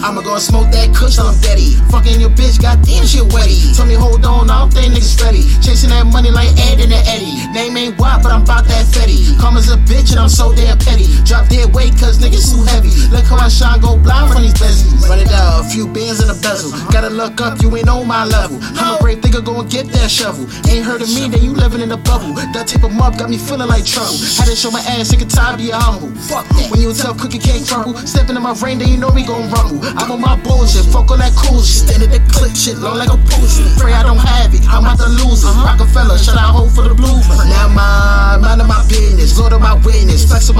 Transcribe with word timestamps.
I'ma 0.00 0.22
go 0.22 0.32
and 0.32 0.42
smoke 0.42 0.72
that 0.72 0.96
kush 0.96 1.16
till 1.16 1.28
I'm 1.28 1.36
deady. 1.40 1.76
Fucking 1.92 2.20
your 2.20 2.32
bitch, 2.32 2.56
goddamn 2.56 3.04
shit 3.04 3.28
wetty. 3.36 3.76
Told 3.76 3.88
me 3.88 3.94
hold 3.94 4.24
on, 4.24 4.48
I 4.48 4.64
don't 4.64 4.72
think 4.72 4.96
niggas 4.96 5.20
ready. 5.20 5.44
Chasing 5.60 5.90
that 5.90 6.08
money 6.08 6.30
like 6.30 6.48
Ed 6.56 6.80
and 6.80 6.88
the 6.88 7.00
Eddie. 7.04 7.36
Name 7.52 7.76
ain't 7.76 7.98
wide, 8.00 8.22
but 8.22 8.32
I'm 8.32 8.42
about 8.42 8.64
that 8.64 8.88
fetty. 8.88 9.36
Come 9.38 9.60
as 9.60 9.68
a 9.68 9.76
bitch 9.84 10.10
and 10.12 10.20
I'm 10.20 10.32
so 10.32 10.56
damn 10.56 10.78
petty. 10.78 11.04
Drop 11.28 11.48
dead 11.48 11.74
weight 11.74 11.92
cause 12.00 12.16
niggas 12.16 12.48
too 12.48 12.64
heavy. 12.64 12.96
I 13.40 13.48
shine, 13.48 13.80
go 13.80 13.96
blind 13.96 14.32
from 14.32 14.42
these 14.42 14.52
bezies. 14.54 15.08
Run 15.08 15.18
it 15.18 15.28
down, 15.28 15.64
a 15.64 15.68
few 15.68 15.88
bands 15.88 16.20
in 16.20 16.28
the 16.28 16.36
bezel. 16.44 16.70
Gotta 16.92 17.08
look 17.08 17.40
up, 17.40 17.62
you 17.62 17.74
ain't 17.74 17.88
on 17.88 18.06
my 18.06 18.24
level. 18.24 18.60
I'm 18.76 18.96
a 18.96 18.98
brave 19.00 19.24
nigga, 19.24 19.42
go 19.42 19.58
and 19.60 19.70
get 19.70 19.88
that 19.96 20.10
shovel. 20.10 20.44
Ain't 20.68 20.84
heard 20.84 21.00
of 21.00 21.08
me, 21.08 21.28
then 21.28 21.42
you 21.42 21.56
living 21.56 21.80
in 21.80 21.90
a 21.90 21.96
bubble. 21.96 22.36
That 22.52 22.68
tape 22.68 22.84
em 22.84 23.00
up 23.00 23.16
got 23.16 23.30
me 23.30 23.38
feeling 23.38 23.68
like 23.68 23.88
trouble. 23.88 24.20
Had 24.36 24.44
to 24.44 24.54
show 24.54 24.70
my 24.70 24.84
ass, 24.84 25.08
sick 25.08 25.22
and 25.24 25.30
tired, 25.30 25.56
be 25.56 25.70
a 25.70 25.80
humble. 25.80 26.12
Fuck 26.28 26.44
that. 26.52 26.68
When 26.70 26.84
you 26.84 26.90
a 26.90 26.94
tough 26.94 27.16
cookie 27.16 27.40
can't 27.40 27.64
crumble. 27.64 27.96
Stepping 28.04 28.36
in 28.36 28.42
my 28.42 28.52
rain, 28.60 28.76
then 28.76 28.88
you 28.92 28.98
know 29.00 29.08
we 29.08 29.24
gon' 29.24 29.48
rumble. 29.48 29.80
I'm 29.96 30.12
on 30.12 30.20
my 30.20 30.36
bullshit, 30.44 30.84
fuck 30.92 31.08
all 31.08 31.16
that 31.16 31.32
cool 31.32 31.64
shit. 31.64 31.88
Stand 31.88 32.04
at 32.04 32.12
the 32.12 32.20
clip 32.28 32.52
shit, 32.52 32.76
long 32.76 33.00
like 33.00 33.08
a 33.08 33.16
pussy. 33.32 33.64
Pray 33.80 33.96
I 33.96 34.04
don't 34.04 34.20
have 34.20 34.52
it, 34.52 34.68
I'm 34.68 34.84
about 34.84 35.00
to 35.00 35.08
lose 35.08 35.44
it. 35.44 35.48
Uh-huh. 35.48 35.64
Rockefeller, 35.64 36.20
shut 36.20 36.36
out 36.36 36.52
hope 36.52 36.76
for 36.76 36.84
the 36.84 36.94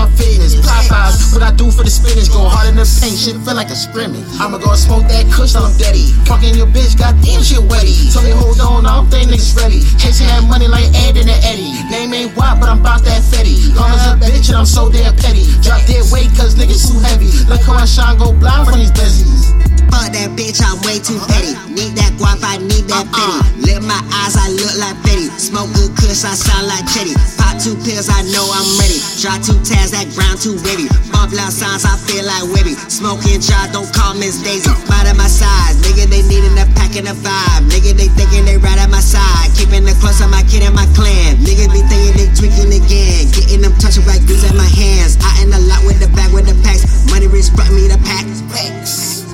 my 0.01 0.09
fitness. 0.17 0.57
Popeyes, 0.57 1.33
what 1.37 1.45
I 1.45 1.53
do 1.53 1.69
for 1.69 1.85
the 1.85 1.93
spinach, 1.93 2.33
go 2.33 2.49
hard 2.49 2.73
in 2.73 2.77
the 2.81 2.89
paint, 3.01 3.17
shit 3.21 3.37
feel 3.45 3.57
like 3.57 3.69
a 3.69 3.77
scrimmage. 3.77 4.25
I'ma 4.41 4.57
go 4.57 4.73
smoke 4.75 5.05
that 5.13 5.29
kush 5.29 5.53
till 5.53 5.65
I'm 5.65 5.77
deady. 5.77 6.17
Fucking 6.25 6.57
your 6.57 6.69
bitch, 6.69 6.97
goddamn 6.97 7.45
shit 7.45 7.61
wetty. 7.69 8.09
Told 8.13 8.25
me 8.25 8.33
hold 8.33 8.61
on, 8.61 8.89
I 8.89 8.97
don't 8.97 9.11
think 9.13 9.29
niggas 9.29 9.53
ready. 9.61 9.85
Chasing 10.01 10.27
that 10.33 10.45
money 10.49 10.69
like 10.69 10.89
Ed 11.05 11.21
and 11.21 11.29
the 11.29 11.37
Eddie. 11.45 11.77
Name 11.93 12.15
ain't 12.17 12.33
wide, 12.37 12.57
but 12.61 12.69
I'm 12.73 12.81
about 12.81 13.05
that 13.05 13.21
fetty. 13.21 13.61
Come 13.77 13.93
as 13.93 14.07
a 14.09 14.17
bitch 14.17 14.49
and 14.49 14.57
I'm 14.57 14.69
so 14.69 14.89
damn 14.89 15.13
petty. 15.17 15.45
Drop 15.61 15.85
dead 15.85 16.09
weight 16.09 16.33
cause 16.33 16.57
niggas 16.57 16.89
too 16.89 17.01
heavy. 17.05 17.29
Look 17.51 17.61
how 17.69 17.77
I 17.77 17.85
shine, 17.85 18.17
go 18.17 18.33
blind 18.33 18.69
from 18.69 18.81
these 18.81 18.95
bezies. 18.97 19.53
Fuck 19.93 20.15
that 20.17 20.33
bitch, 20.39 20.65
I'm 20.65 20.81
way 20.87 20.97
too 21.03 21.21
petty. 21.29 21.53
Need 21.69 21.99
that 22.01 22.17
guap, 22.17 22.41
I 22.41 22.57
need 22.57 22.89
that 22.89 23.05
uh-uh. 23.05 23.45
fetty. 23.45 23.69
Lift 23.69 23.85
my 23.85 24.01
eyes, 24.17 24.37
I 24.37 24.49
look 24.49 24.75
like. 24.81 25.10
Smoke 25.51 25.75
good 25.75 25.91
kush, 25.99 26.23
I 26.23 26.39
sound 26.39 26.71
like 26.71 26.87
Chetty. 26.87 27.11
Pop 27.35 27.59
two 27.59 27.75
pills, 27.83 28.07
I 28.07 28.23
know 28.31 28.47
I'm 28.55 28.71
ready. 28.79 29.03
Drop 29.19 29.43
two 29.43 29.59
tabs, 29.67 29.91
that 29.91 30.07
ground 30.15 30.39
too 30.39 30.55
wavy. 30.63 30.87
Bump 31.11 31.35
loud 31.35 31.51
sounds, 31.51 31.83
I 31.83 31.99
feel 32.07 32.23
like 32.23 32.47
Webby. 32.55 32.79
Smoking 32.87 33.43
jar, 33.43 33.67
don't 33.75 33.91
call 33.91 34.15
Miss 34.15 34.39
Daisy. 34.47 34.71
Right 34.87 35.11
at 35.11 35.19
my 35.19 35.27
side, 35.27 35.75
nigga, 35.83 36.07
they 36.07 36.23
needin' 36.23 36.55
a 36.55 36.71
pack 36.79 36.95
and 36.95 37.11
a 37.11 37.19
vibe. 37.19 37.67
Nigga, 37.67 37.99
they 37.99 38.07
thinking 38.15 38.47
they 38.47 38.63
right 38.63 38.79
at 38.79 38.95
my 38.95 39.03
side. 39.03 39.51
Keeping 39.59 39.83
the 39.83 39.91
close 39.99 40.23
on 40.23 40.31
my 40.31 40.47
kid 40.47 40.63
and 40.63 40.71
my 40.71 40.87
clan. 40.95 41.43
Nigga 41.43 41.67
be 41.75 41.83
thinking 41.91 42.15
they 42.15 42.31
tweaking 42.31 42.71
again. 42.71 43.27
Getting 43.35 43.67
them 43.67 43.75
touching 43.83 44.07
like 44.07 44.23
dudes 44.31 44.47
at 44.47 44.55
my 44.55 44.71
hands. 44.71 45.19
I 45.19 45.43
in 45.43 45.51
the 45.51 45.59
lot 45.67 45.83
with 45.83 45.99
the 45.99 46.07
bag 46.15 46.31
with 46.31 46.47
the 46.47 46.55
packs. 46.63 46.87
Moneyrich 47.11 47.51
brought 47.59 47.75
me 47.75 47.91
the 47.91 47.99
pack. 48.07 48.40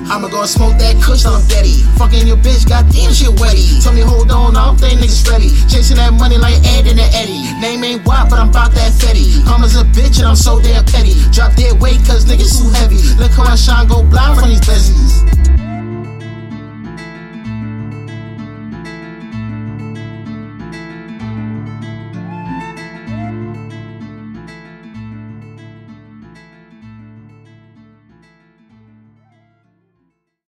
I'ma 0.07 0.29
go 0.29 0.41
and 0.41 0.49
smoke 0.49 0.79
that 0.79 0.95
kush 1.03 1.23
till 1.23 1.35
I'm 1.35 1.45
deady. 1.47 1.83
Fucking 1.99 2.27
your 2.27 2.37
bitch, 2.37 2.63
goddamn 2.67 3.11
shit 3.11 3.35
wetty. 3.43 3.83
Tell 3.83 3.91
me 3.91 4.01
hold 4.01 4.31
on, 4.31 4.55
I 4.55 4.65
don't 4.65 4.79
think 4.79 4.99
niggas 4.99 5.27
ready. 5.27 5.51
Chasing 5.67 5.97
that 5.97 6.13
money 6.13 6.37
like 6.37 6.55
Ed 6.63 6.87
and 6.87 6.97
the 6.97 7.07
Eddie. 7.11 7.43
Name 7.59 7.83
ain't 7.83 8.05
wide, 8.05 8.29
but 8.29 8.39
I'm 8.39 8.49
about 8.49 8.71
that 8.73 8.95
fetty. 8.95 9.43
Come 9.43 9.63
as 9.63 9.75
a 9.75 9.83
bitch 9.83 10.19
and 10.19 10.27
I'm 10.27 10.39
so 10.39 10.61
damn 10.61 10.85
petty. 10.85 11.13
Drop 11.31 11.53
dead 11.55 11.79
weight 11.81 11.99
cause 12.07 12.23
niggas 12.23 12.55
too 12.55 12.71
heavy. 12.71 13.03
Look 13.19 13.31
how 13.31 13.51
I 13.51 13.55
shine, 13.55 13.87
go 13.87 14.03
blind 14.03 14.39
from 14.39 14.49
these 14.49 14.63
bezies. 14.63 15.06